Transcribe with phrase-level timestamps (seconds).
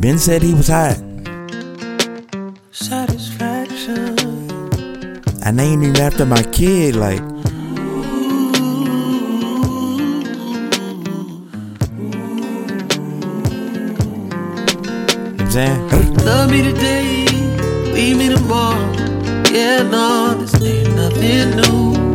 [0.00, 0.96] Ben said he was hot.
[2.70, 4.14] Satisfaction.
[5.42, 7.18] I named him after my kid, like.
[7.18, 7.26] You
[15.34, 16.14] know what I'm saying?
[16.24, 17.26] Love me today,
[17.92, 18.92] leave me tomorrow.
[19.50, 22.14] Yeah, no, this ain't nothing new.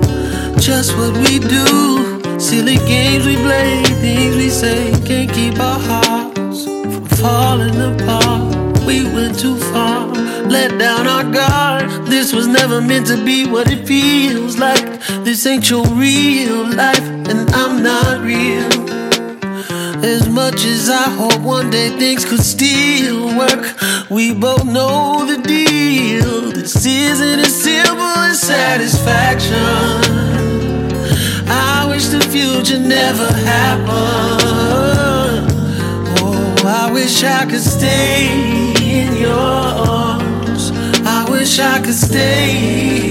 [0.57, 2.39] Just what we do.
[2.39, 4.93] Silly games we play, things we say.
[5.05, 6.02] Can't keep our hearts
[7.24, 8.84] falling apart.
[8.86, 10.08] We went too far,
[10.55, 11.86] let down our guard.
[12.08, 14.86] This was never meant to be what it feels like.
[15.23, 18.72] This ain't your real life, and I'm not real.
[20.04, 23.64] As much as I hope one day things could still work,
[24.09, 26.52] we both know the deal.
[26.52, 29.55] This isn't as simple as satisfaction.
[31.48, 35.12] I wish the future never happened.
[36.66, 40.72] I wish I could stay in your arms.
[41.06, 43.09] I wish I could stay.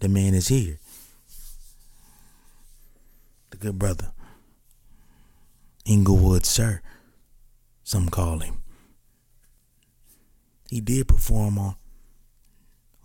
[0.00, 0.78] The man is here.
[3.48, 4.12] The good brother.
[5.86, 6.82] Inglewood Sir.
[7.84, 8.62] Some call him.
[10.68, 11.76] He did perform on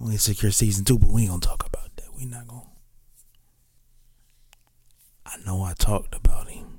[0.02, 2.13] on Insecure season two, but we ain't gonna talk about that.
[2.17, 2.63] We not gonna.
[5.25, 6.78] I know I talked about him.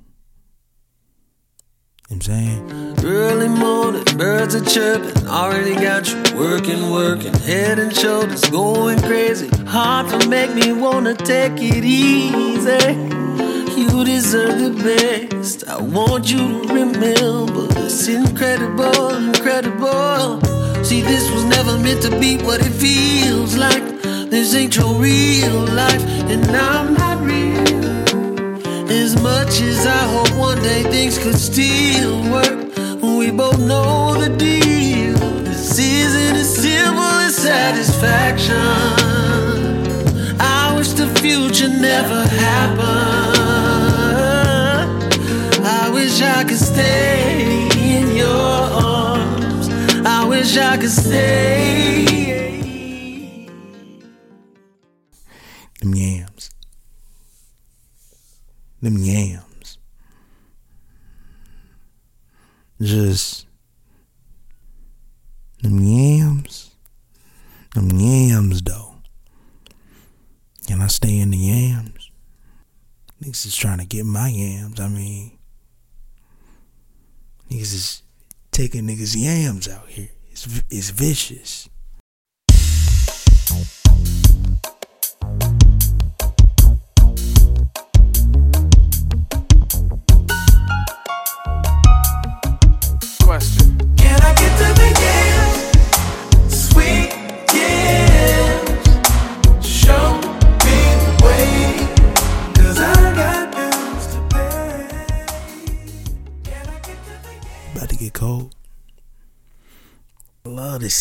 [2.11, 2.97] I'm saying?
[3.05, 5.27] Early morning, birds are chirping.
[5.27, 7.33] Already got you working, working.
[7.33, 9.47] Head and shoulders going crazy.
[9.65, 12.93] Hard to make me wanna take it easy.
[13.79, 15.65] You deserve the best.
[15.69, 20.41] I want you to remember it's incredible, incredible.
[20.83, 23.83] See, this was never meant to be what it feels like.
[24.29, 27.80] This ain't your real life, and I'm not real.
[28.91, 34.27] As much as I hope one day things could still work, we both know the
[34.27, 35.15] deal.
[35.45, 38.57] This isn't as simple as satisfaction.
[40.41, 42.81] I wish the future never happened.
[45.65, 49.69] I wish I could stay in your arms.
[50.05, 52.03] I wish I could stay.
[55.81, 56.20] Yams.
[58.81, 59.77] Them yams.
[62.81, 63.45] Just
[65.61, 66.75] them yams.
[67.75, 68.95] Them yams though.
[70.67, 72.09] Can I stay in the yams?
[73.21, 74.79] Niggas is trying to get my yams.
[74.79, 75.37] I mean
[77.51, 78.03] niggas is
[78.51, 80.09] taking niggas yams out here.
[80.31, 81.69] It's it's vicious.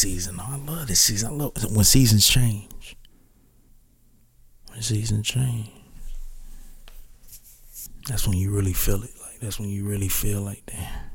[0.00, 0.36] Season.
[0.36, 0.44] though.
[0.46, 1.28] I love this season.
[1.30, 2.96] I love when seasons change.
[4.70, 5.70] When seasons change.
[8.08, 9.10] That's when you really feel it.
[9.20, 11.09] Like that's when you really feel like that.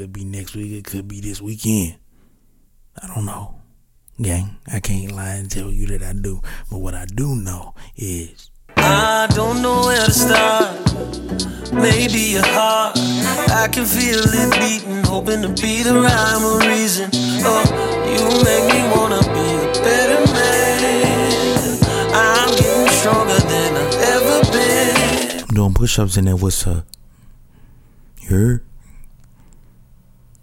[0.00, 0.72] Could be next week.
[0.72, 1.96] It could be this weekend.
[3.02, 3.56] I don't know,
[4.18, 4.56] gang.
[4.66, 6.40] I can't lie and tell you that I do.
[6.70, 11.74] But what I do know is I don't know where to start.
[11.74, 12.96] Maybe your heart.
[13.50, 17.10] I can feel it beating, hoping to be the rhyme or reason.
[17.44, 17.60] Oh,
[18.08, 21.78] you make me wanna be a better man.
[22.14, 25.40] I'm getting stronger than I've ever been.
[25.42, 26.36] I'm doing push-ups in there.
[26.36, 26.86] What's up?
[28.22, 28.69] You heard?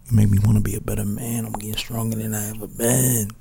[0.10, 1.46] You make me want to be a better man.
[1.46, 3.32] I'm getting stronger than I ever been.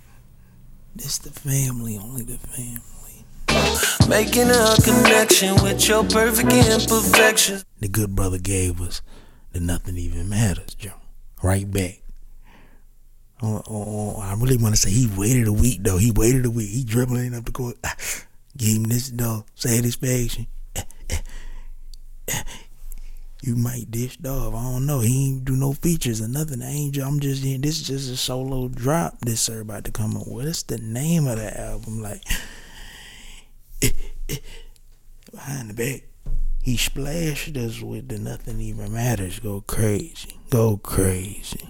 [0.97, 2.83] This the family, only the family.
[4.09, 7.65] Making a connection with your perfect imperfections.
[7.79, 9.01] The good brother gave us
[9.53, 10.95] that nothing even matters, Joe.
[11.41, 12.03] Right back.
[13.43, 15.99] Oh, oh, oh, I really want to say he waited a week though.
[15.99, 16.71] He waited a week.
[16.71, 17.77] He dribbling up the court.
[18.57, 20.49] Gave him this though satisfaction.
[23.47, 24.55] You might dish off.
[24.55, 24.99] I don't know.
[24.99, 26.63] He ain't do no features or nothing.
[26.63, 26.97] Ain't.
[26.97, 27.45] I'm just.
[27.45, 29.21] This is just a solo drop.
[29.21, 30.27] This sir about to come up.
[30.27, 32.03] What's the name of the album?
[32.03, 32.25] Like
[35.31, 36.03] behind the back.
[36.61, 39.39] He splashed us with the nothing even matters.
[39.39, 40.41] Go crazy.
[40.51, 41.69] Go crazy.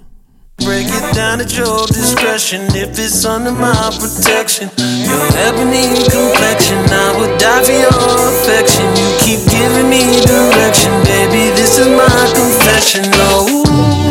[0.64, 4.70] Break it down at your discretion if it's under my protection.
[5.04, 8.88] Your ebony complexion, I would die for your affection.
[8.96, 11.55] You keep giving me direction, baby.
[11.86, 13.06] My confession.
[13.14, 13.62] Oh,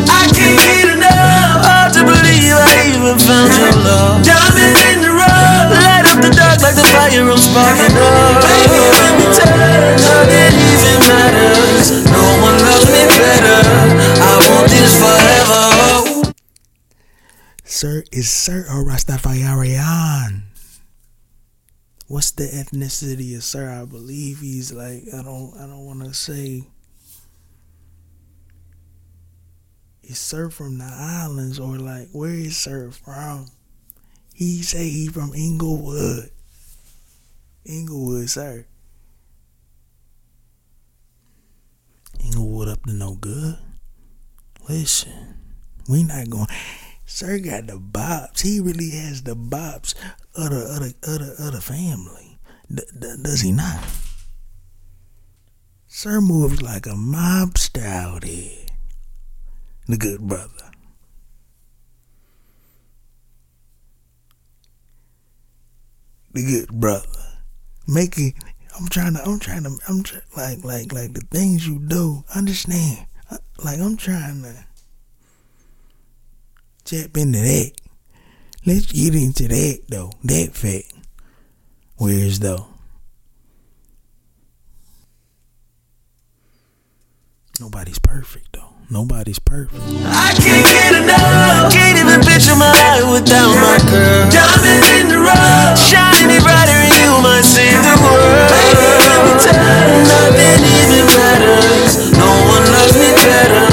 [0.08, 1.60] I can't get enough.
[1.68, 4.24] Hard to believe I even found your love.
[4.24, 8.40] Diamond in the rough, light up the dark like the fire I'm sparking up.
[8.48, 8.80] Baby,
[9.36, 12.00] tell you, nothing even matters.
[12.08, 13.60] No one loves me better.
[14.24, 16.32] I want this forever.
[17.66, 20.44] Sir is Sir or Rastafarian?
[22.08, 23.68] What's the ethnicity of Sir?
[23.68, 26.64] I believe he's like I don't I don't want to say.
[30.08, 33.48] Is Sir from the islands or like where is Sir from?
[34.34, 36.30] He say he from Inglewood.
[37.66, 38.66] Inglewood, sir.
[42.24, 43.58] Inglewood up to no good.
[44.70, 45.38] Listen,
[45.90, 46.48] we not going.
[47.06, 48.42] Sir got the bops.
[48.42, 49.96] He really has the bops
[50.36, 52.38] of the of the, of the, of the family.
[52.72, 53.84] D- d- does he not?
[55.88, 58.65] Sir moves like a mobster out here.
[59.88, 60.50] The good brother.
[66.34, 67.08] The good brother.
[67.88, 68.34] Making
[68.78, 70.04] I'm trying to I'm trying to I'm
[70.36, 72.24] like like like the things you do.
[72.36, 73.06] Understand?
[73.30, 74.54] Uh, like I'm trying to
[76.84, 77.72] tap into that.
[78.66, 80.12] Let's get into that though.
[80.24, 80.92] That fact.
[81.98, 82.68] Where's though?
[87.62, 88.65] Nobody's perfect though.
[88.90, 89.82] Nobody's perfect.
[90.06, 91.74] I can't get enough.
[91.74, 94.30] Can't even picture my life without my girl.
[94.30, 98.46] Diamond in the rough, shining brighter, and you might save the world.
[98.46, 98.86] Baby,
[100.06, 102.14] nothing even matters.
[102.14, 103.66] No one loves me better.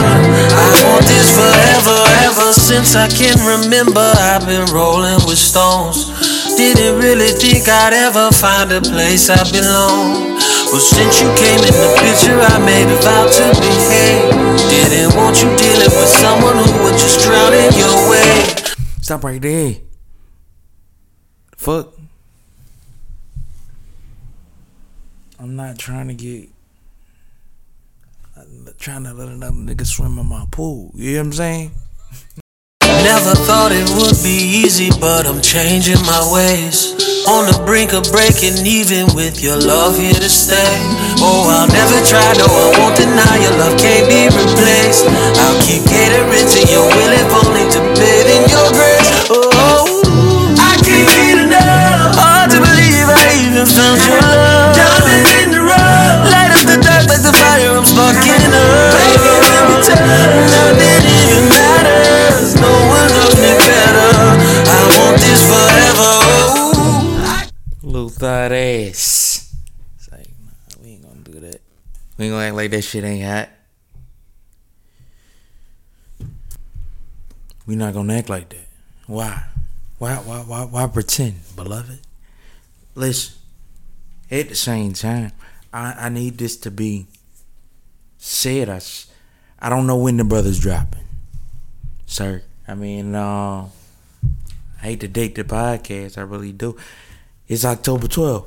[0.49, 1.99] I want this forever,
[2.33, 4.01] ever since I can remember.
[4.01, 6.09] I've been rolling with stones.
[6.57, 10.32] Didn't really think I'd ever find a place I belong.
[10.73, 14.33] But since you came in the picture, I made a vow to behave.
[14.73, 18.47] Didn't want you dealing with someone who would just drown in your way.
[19.03, 19.75] Stop right there.
[21.59, 21.93] Fuck.
[25.39, 26.49] I'm not trying to get.
[28.35, 30.91] I'm trying to let another nigga swim in my pool.
[30.95, 31.71] You know what I'm saying?
[32.81, 37.12] Never thought it would be easy, but I'm changing my ways.
[37.23, 40.75] On the brink of breaking even with your love here to stay.
[41.23, 45.07] Oh, I'll never try, no, I won't deny your love can't be replaced.
[45.07, 48.22] I'll keep catering to your will if only to bathe
[72.23, 73.49] We gonna act like that shit ain't hot.
[77.67, 78.69] We not gonna act like that.
[79.09, 79.43] Why?
[79.99, 80.15] Why?
[80.19, 80.39] Why?
[80.43, 80.65] Why?
[80.67, 81.99] Why pretend, beloved?
[82.95, 83.35] Listen.
[84.31, 85.33] At the same time,
[85.73, 87.09] I, I need this to be
[88.19, 88.69] said.
[88.69, 88.81] I,
[89.59, 91.09] I don't know when the brother's dropping,
[92.07, 92.45] sir.
[92.69, 93.67] I mean, uh,
[94.79, 96.19] I hate to date the podcast.
[96.19, 96.77] I really do.
[97.49, 98.47] It's October 12th.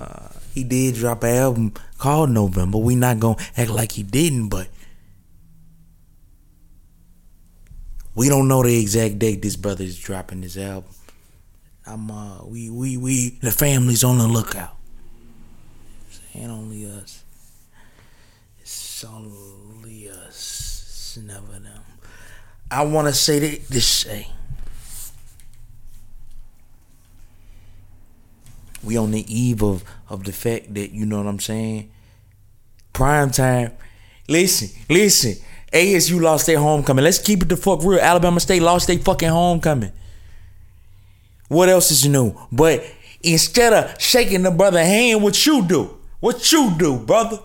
[0.00, 2.76] Uh, he did drop an album called November.
[2.78, 4.68] We not gonna act like he didn't, but
[8.14, 10.90] we don't know the exact date this brother is dropping this album.
[11.86, 14.76] I'm uh we we we the family's on the lookout.
[16.34, 17.24] Ain't only us.
[18.60, 21.14] It's only us.
[21.16, 21.82] It's never them.
[22.70, 24.28] I wanna say that this say.
[28.82, 31.90] We on the eve of of the fact that you know what I'm saying.
[32.92, 33.72] Prime time.
[34.28, 35.42] Listen, listen.
[35.72, 37.04] ASU lost their homecoming.
[37.04, 37.98] Let's keep it the fuck real.
[37.98, 39.92] Alabama State lost their fucking homecoming.
[41.48, 42.34] What else is new?
[42.50, 42.84] But
[43.22, 45.98] instead of shaking the brother hand, what you do?
[46.20, 47.38] What you do, brother?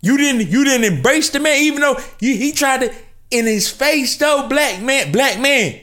[0.00, 2.94] You didn't you didn't embrace the man, even though he tried to
[3.30, 5.80] in his face though, black man, black man.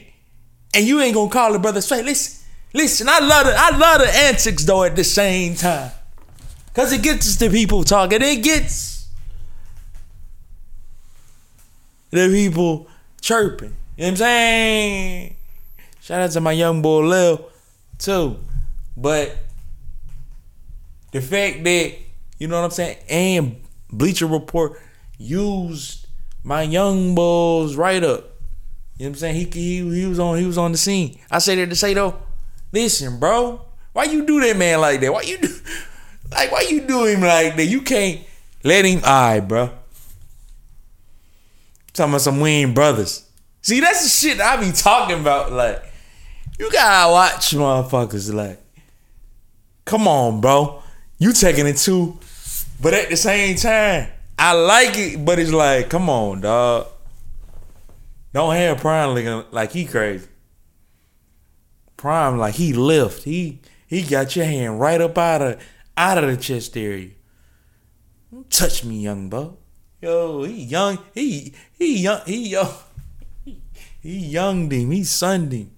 [0.74, 2.04] And you ain't gonna call the brother straight.
[2.04, 5.90] Listen, listen, I love the I love the antics though at the same time.
[6.74, 8.20] Cause it gets the people talking.
[8.20, 9.08] It gets
[12.10, 12.88] the people
[13.20, 13.74] chirping.
[13.96, 15.36] You know what I'm saying?
[16.00, 17.48] Shout out to my young boy Lil
[17.98, 18.38] too.
[18.96, 19.36] But
[21.12, 21.94] the fact that,
[22.38, 23.56] you know what I'm saying, and
[23.90, 24.80] Bleacher Report
[25.18, 26.06] used
[26.44, 28.32] my young boy's write up.
[28.98, 29.34] You know what I'm saying?
[29.34, 31.18] He, he he was on he was on the scene.
[31.30, 32.18] I say that to say though,
[32.76, 33.62] listen, bro,
[33.94, 35.10] why you do that man like that?
[35.12, 35.48] Why you do
[36.30, 37.64] like why you do him like that?
[37.64, 38.20] You can't
[38.62, 39.70] let him alright, bro.
[41.94, 43.26] Talking about some Wayne brothers.
[43.62, 45.50] See, that's the shit I be talking about.
[45.50, 45.82] Like,
[46.58, 48.32] you gotta watch motherfuckers.
[48.32, 48.60] Like,
[49.86, 50.82] come on, bro.
[51.18, 52.18] You taking it too,
[52.82, 55.24] but at the same time, I like it.
[55.24, 56.88] But it's like, come on, dog.
[58.34, 60.28] Don't have Prime looking like he crazy.
[61.96, 63.24] Prime like he lift.
[63.24, 65.62] He he got your hand right up out of
[65.96, 67.10] out of the chest area.
[68.50, 69.56] Touch me, young buck.
[70.00, 70.98] Yo, he young.
[71.14, 72.20] He he young.
[72.26, 72.72] He young.
[74.06, 74.92] He young him.
[74.92, 75.72] He sunned him.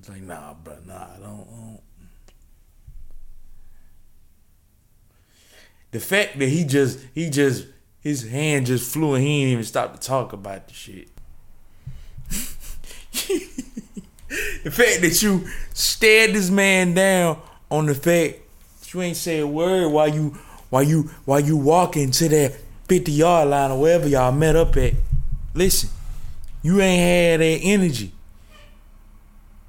[0.00, 1.80] It's like, nah, bro, nah, I don't, don't.
[5.92, 7.66] The fact that he just, he just,
[8.00, 11.08] his hand just flew and he didn't even stop to talk about the shit.
[14.64, 18.38] the fact that you stared this man down on the fact
[18.80, 20.38] that you ain't say a word while you
[20.70, 22.54] while you while you walking to that
[22.88, 24.94] 50 yard line or wherever y'all met up at.
[25.54, 25.90] Listen,
[26.62, 28.12] you ain't had that energy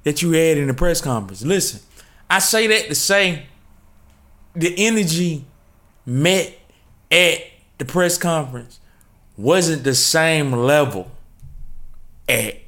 [0.04, 1.42] that you had in the press conference.
[1.42, 1.80] Listen,
[2.28, 3.46] I say that to say
[4.54, 5.44] the energy
[6.06, 6.58] met
[7.10, 7.38] at
[7.78, 8.80] the press conference
[9.36, 11.10] wasn't the same level
[12.28, 12.59] at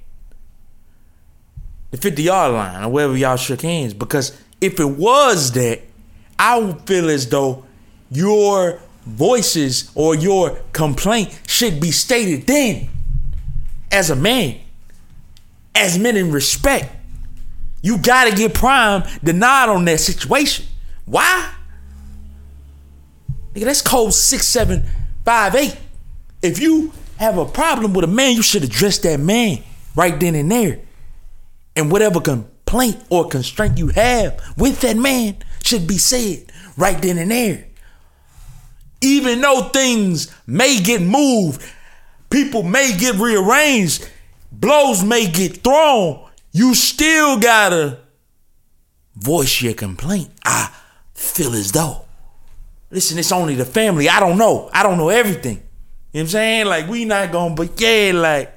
[1.93, 3.95] the 50 yard line or wherever y'all shook hands.
[3.95, 5.83] Because if it was that,
[6.39, 7.65] I would feel as though
[8.11, 12.89] your voices or your complaint should be stated then
[13.93, 14.59] as a man,
[15.75, 16.97] as men in respect.
[17.83, 20.67] You gotta get Prime denied on that situation.
[21.05, 21.53] Why?
[23.55, 25.77] Nigga, that's code 6758.
[26.43, 29.63] If you have a problem with a man, you should address that man
[29.95, 30.81] right then and there.
[31.75, 37.19] And whatever complaint or constraint you have with that man should be said right then
[37.19, 37.67] and there.
[39.01, 41.63] Even though things may get moved,
[42.31, 44.09] people may get rearranged,
[44.53, 47.99] blows may get thrown, you still gotta
[49.17, 50.31] voice your complaint.
[50.45, 50.73] I
[51.15, 52.05] feel as though.
[52.91, 54.09] Listen, it's only the family.
[54.09, 54.69] I don't know.
[54.73, 55.57] I don't know everything.
[55.57, 55.65] You know
[56.13, 56.67] what I'm saying?
[56.67, 58.53] Like, we not gonna, but yeah, like.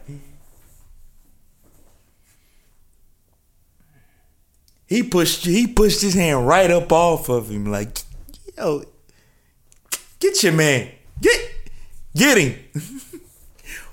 [4.88, 7.98] He pushed he pushed his hand right up off of him, like,
[8.58, 8.84] yo,
[10.20, 10.92] get your man.
[11.20, 11.52] Get
[12.16, 12.56] get him.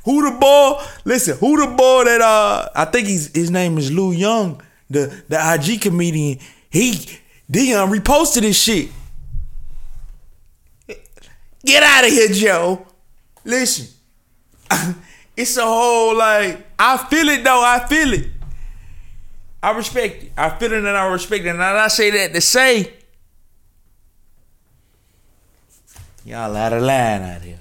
[0.05, 0.83] who the ball?
[1.05, 5.23] Listen, who the ball that uh I think he's his name is Lou Young, the
[5.29, 6.39] the IG comedian.
[6.69, 6.93] He
[7.51, 8.91] Deion reposted his shit.
[11.65, 12.87] Get out of here, Joe.
[13.45, 13.87] Listen.
[15.37, 18.29] it's a whole like I feel it though, I feel it.
[19.63, 20.33] I respect it.
[20.37, 21.49] I feel it and I respect it.
[21.49, 22.93] And I say that to say
[26.25, 27.61] y'all out of line out here.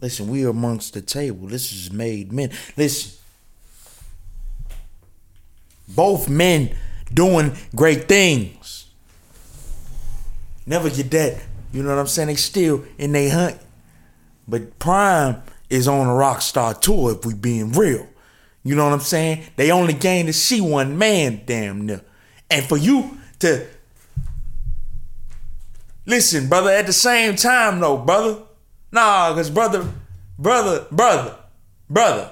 [0.00, 1.46] Listen, we are amongst the table.
[1.46, 2.50] This is made men.
[2.76, 3.18] Listen.
[5.88, 6.74] Both men
[7.12, 8.86] doing great things.
[10.66, 11.42] Never get that.
[11.72, 12.28] You know what I'm saying?
[12.28, 13.58] They still in they hunt.
[14.48, 15.42] But Prime
[15.72, 18.06] is on a rock star tour if we being real.
[18.62, 19.42] You know what I'm saying?
[19.56, 22.02] They only gain to see one man damn near.
[22.50, 23.66] And for you to
[26.04, 28.42] listen, brother, at the same time though, brother.
[28.92, 29.90] Nah, cause brother,
[30.38, 31.36] brother, brother,
[31.88, 32.30] brother.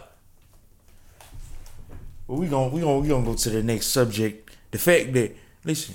[2.27, 4.55] Well, we gonna we gonna we gonna go to the next subject.
[4.71, 5.95] The fact that listen,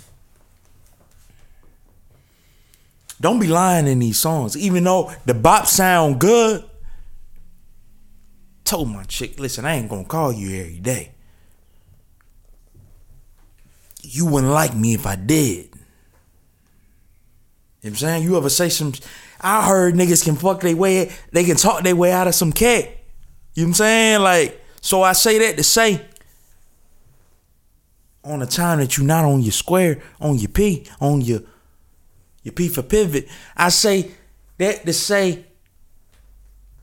[3.22, 6.64] don't be lying in these songs, even though the bop sound good.
[8.66, 11.12] Told my chick, listen, I ain't gonna call you every day.
[14.02, 15.70] You wouldn't like me if I did.
[17.82, 18.24] You know what I'm saying?
[18.24, 18.94] You ever say some
[19.40, 22.52] I heard niggas can fuck their way, they can talk their way out of some
[22.52, 22.90] cat.
[23.54, 24.22] You know what I'm saying?
[24.22, 26.04] Like, so I say that to say
[28.24, 31.42] on the time that you're not on your square, on your P, on your
[32.42, 34.12] your P for pivot, I say
[34.58, 35.46] that to say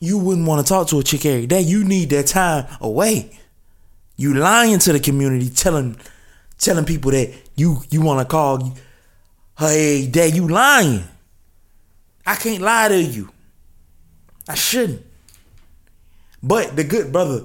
[0.02, 1.60] you wouldn't want to talk to a chick every day.
[1.60, 3.38] You need that time away.
[4.16, 5.96] You lying to the community, telling
[6.58, 8.76] telling people that you you want to call
[9.58, 10.26] her every day.
[10.26, 11.04] You lying.
[12.26, 13.30] I can't lie to you.
[14.48, 15.06] I shouldn't.
[16.42, 17.44] But the good brother,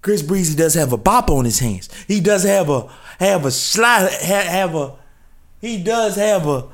[0.00, 1.90] Chris Breezy, does have a bop on his hands.
[2.06, 2.88] He does have a
[3.20, 4.94] have a slide have, have a
[5.60, 6.68] he does have a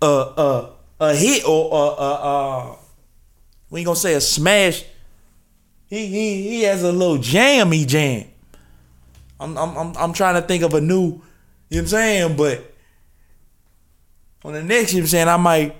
[0.00, 2.85] a a, a hit or a, a, a
[3.70, 4.84] we ain't gonna say a smash.
[5.88, 8.26] He he he has a little jammy jam.
[9.38, 11.22] I'm I'm I'm, I'm trying to think of a new, you know
[11.68, 12.72] what I'm saying, but
[14.44, 15.76] on the next, you know what I'm saying, I might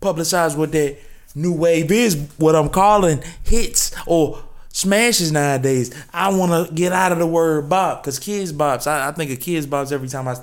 [0.00, 0.98] publicize what that
[1.34, 5.94] new wave is, what I'm calling hits or smashes nowadays.
[6.12, 8.86] I want to get out of the word bop because Kidz Bops.
[8.86, 10.36] I, I think of Kidz Bops every time I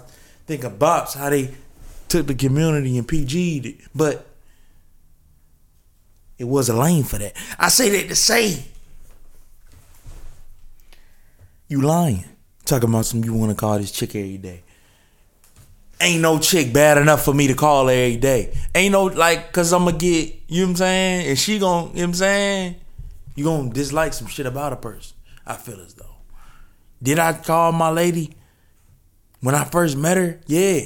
[0.46, 1.54] think of bops, how they
[2.08, 3.76] took the community and PG'd it.
[3.94, 4.26] But
[6.40, 7.36] it was a lane for that.
[7.60, 8.64] I say that to say
[11.68, 12.26] you lying.
[12.66, 14.64] Talking about some you want to call this chick every day.
[16.02, 18.54] Ain't no chick bad enough for me to call every day.
[18.74, 21.28] Ain't no like cause I'ma get, you know what I'm saying?
[21.28, 22.76] And she gon' you know what I'm saying?
[23.36, 25.16] You gonna dislike some shit about a person.
[25.46, 26.06] I feel as though.
[27.02, 28.34] Did I call my lady
[29.42, 30.40] when I first met her?
[30.48, 30.82] Yeah.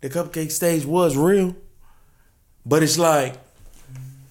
[0.00, 1.56] The cupcake stage was real.
[2.66, 3.36] But it's like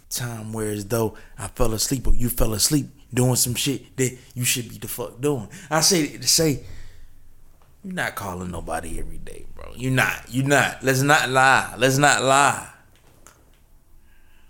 [0.10, 4.44] time as though I fell asleep or you fell asleep doing some shit that you
[4.44, 5.48] should be the fuck doing.
[5.72, 6.64] I say to say
[7.84, 9.72] you're not calling nobody every day, bro.
[9.76, 10.26] You're not.
[10.30, 10.84] You're not.
[10.84, 11.76] Let's not lie.
[11.78, 12.68] Let's not lie.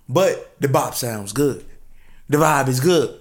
[0.10, 1.64] But the bop sounds good.
[2.28, 3.20] The vibe is good.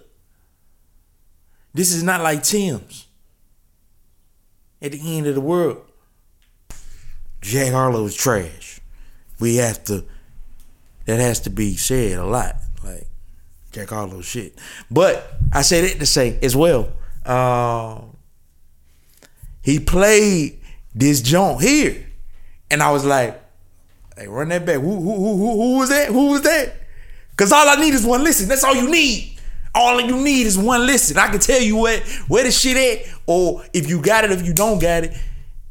[1.74, 3.06] This is not like Tim's.
[4.80, 5.82] At the end of the world,
[7.40, 8.80] Jack Harlow is trash.
[9.40, 10.04] We have to.
[11.06, 12.56] That has to be said a lot.
[12.82, 13.06] Like
[13.72, 14.58] Jack Harlow's shit.
[14.90, 16.92] But I said that to say as well.
[17.24, 18.00] Uh,
[19.62, 20.60] he played
[20.94, 22.06] this joint here,
[22.70, 23.40] and I was like,
[24.16, 24.76] "Hey, run that back.
[24.76, 26.08] Who who who who, who was that?
[26.08, 26.74] Who was that?"
[27.36, 28.48] Cause all I need is one listen.
[28.48, 29.38] That's all you need.
[29.74, 31.18] All you need is one listen.
[31.18, 34.46] I can tell you where where the shit at, or if you got it, if
[34.46, 35.16] you don't got it,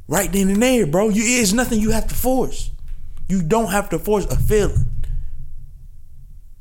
[0.09, 1.09] right then and there, bro.
[1.09, 2.69] You it's nothing you have to force.
[3.29, 4.89] You don't have to force a feeling.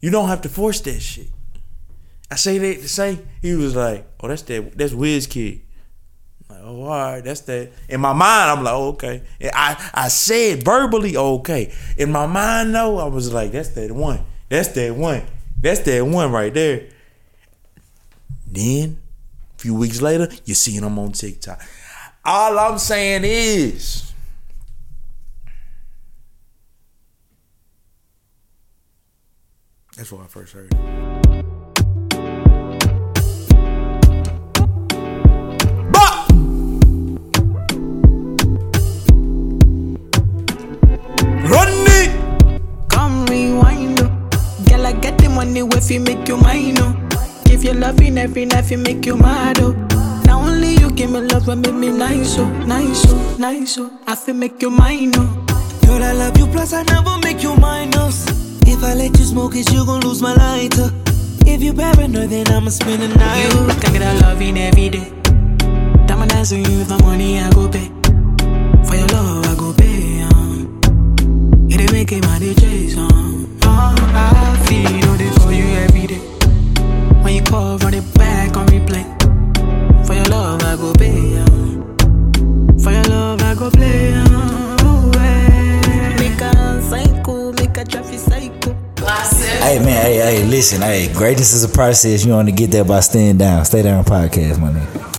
[0.03, 1.29] You don't have to force that shit.
[2.31, 4.77] I say that to say he was like, "Oh, that's that.
[4.77, 5.61] That's Wizkid."
[6.51, 7.73] Like, oh, all right, that's that.
[7.89, 9.23] In my mind, I'm like, oh, okay.
[9.41, 11.73] And I I said verbally, okay.
[11.97, 14.25] In my mind, though, I was like, that's that one.
[14.49, 15.23] That's that one.
[15.61, 16.89] That's that one right there.
[18.47, 18.99] Then,
[19.57, 21.63] a few weeks later, you're seeing them on TikTok.
[22.25, 24.12] All I'm saying is,
[30.03, 30.69] that's what I first heard.
[35.93, 36.29] Bop!
[41.49, 42.11] Run it!
[42.89, 44.09] Come rewind, oh.
[44.69, 47.09] Girl, I get the money if you make you mine, oh.
[47.45, 49.71] Give you loving every night, you make you mad, oh.
[50.25, 53.97] Now only you give me love and make me nice, oh, nice, oh, nice, oh.
[54.09, 55.47] I feel make you mine, oh.
[55.87, 58.42] Girl, I love you, plus I never make you minus.
[58.83, 60.91] If I let you smoke it, you gon' lose my lighter.
[61.47, 63.45] If you paranoid, then I'ma spend the night.
[63.45, 65.07] You can get a loving every day.
[66.11, 67.87] I dance with you, my money I go pay.
[68.85, 70.81] For your love I go pay, um.
[71.71, 73.57] It ain't make it my DJs, um.
[73.63, 76.23] Oh, I feel it for you every day.
[77.23, 79.07] When you call, run it back on replay.
[80.05, 81.97] For your love I go pay, um.
[82.83, 84.32] For your love I go play, um.
[89.61, 92.25] Hey man, hey, hey, listen, hey, greatness is a process.
[92.25, 93.65] You only get there by staying down.
[93.65, 95.12] Stay down podcast, my nigga.